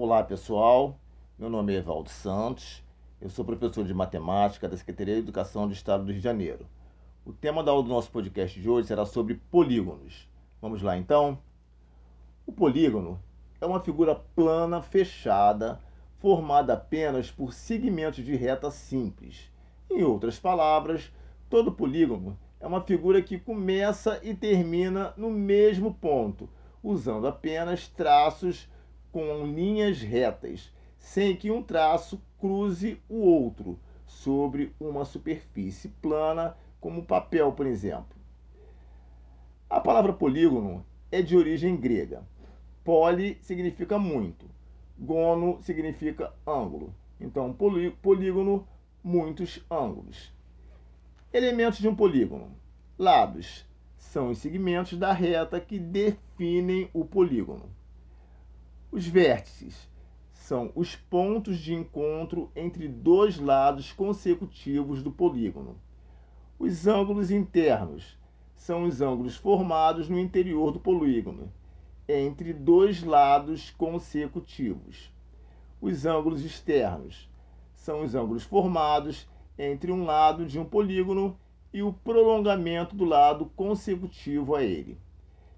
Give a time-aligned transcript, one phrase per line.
[0.00, 0.96] Olá pessoal,
[1.36, 2.84] meu nome é Evaldo Santos,
[3.20, 6.68] eu sou professor de matemática da Secretaria de Educação do Estado do Rio de Janeiro.
[7.26, 10.28] O tema da aula do nosso podcast de hoje será sobre polígonos.
[10.62, 11.36] Vamos lá então?
[12.46, 13.20] O polígono
[13.60, 15.80] é uma figura plana fechada
[16.20, 19.50] formada apenas por segmentos de reta simples.
[19.90, 21.12] Em outras palavras,
[21.50, 26.48] todo polígono é uma figura que começa e termina no mesmo ponto,
[26.84, 28.68] usando apenas traços
[29.18, 37.04] com linhas retas, sem que um traço cruze o outro sobre uma superfície plana, como
[37.04, 38.16] papel, por exemplo.
[39.68, 42.22] A palavra polígono é de origem grega.
[42.84, 44.46] Poli significa muito,
[44.96, 46.94] gono significa ângulo.
[47.20, 47.52] Então,
[48.00, 48.68] polígono,
[49.02, 50.32] muitos ângulos.
[51.32, 52.52] Elementos de um polígono:
[52.96, 53.66] lados
[53.96, 57.76] são os segmentos da reta que definem o polígono.
[58.90, 59.86] Os vértices
[60.32, 65.78] são os pontos de encontro entre dois lados consecutivos do polígono.
[66.58, 68.18] Os ângulos internos
[68.54, 71.52] são os ângulos formados no interior do polígono,
[72.08, 75.12] entre dois lados consecutivos.
[75.82, 77.30] Os ângulos externos
[77.74, 79.28] são os ângulos formados
[79.58, 81.38] entre um lado de um polígono
[81.74, 84.98] e o prolongamento do lado consecutivo a ele.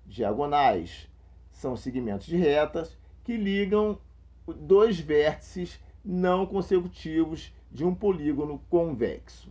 [0.04, 1.08] Diagonais
[1.52, 3.98] são segmentos de retas que ligam
[4.46, 9.50] dois vértices não consecutivos de um polígono convexo.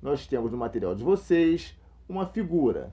[0.00, 2.92] Nós temos no material de vocês uma figura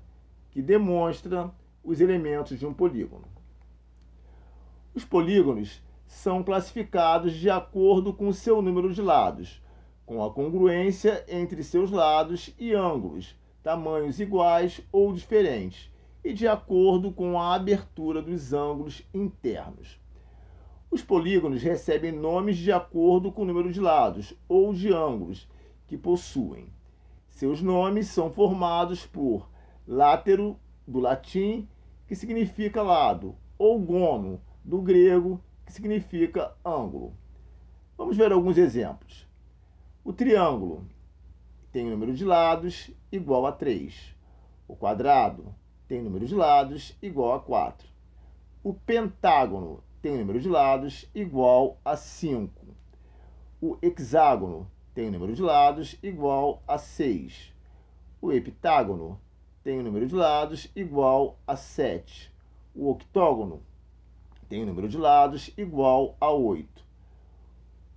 [0.51, 1.51] que demonstra
[1.83, 3.25] os elementos de um polígono.
[4.93, 9.61] Os polígonos são classificados de acordo com seu número de lados,
[10.05, 15.91] com a congruência entre seus lados e ângulos, tamanhos iguais ou diferentes,
[16.23, 19.99] e de acordo com a abertura dos ângulos internos.
[20.91, 25.47] Os polígonos recebem nomes de acordo com o número de lados ou de ângulos
[25.85, 26.67] que possuem.
[27.27, 29.47] Seus nomes são formados por
[29.87, 31.67] látero, do latim,
[32.07, 37.13] que significa lado, ou gono, do grego, que significa ângulo.
[37.95, 39.27] Vamos ver alguns exemplos.
[40.03, 40.83] O triângulo
[41.71, 44.15] tem número de lados igual a 3.
[44.67, 45.53] O quadrado
[45.87, 47.87] tem número de lados igual a 4.
[48.63, 52.53] O pentágono tem número de lados igual a 5.
[53.61, 57.53] O hexágono tem número de lados igual a 6.
[58.21, 59.19] O heptágono
[59.63, 62.33] tem número de lados igual a 7.
[62.73, 63.61] O octógono
[64.47, 66.83] tem número de lados igual a 8.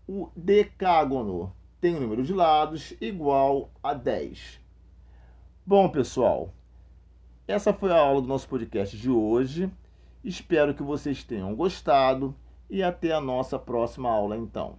[0.08, 4.60] O decágono tem número de lados igual a 10.
[5.64, 6.52] Bom, pessoal,
[7.46, 9.70] essa foi a aula do nosso podcast de hoje.
[10.24, 12.34] Espero que vocês tenham gostado
[12.70, 14.78] e até a nossa próxima aula então.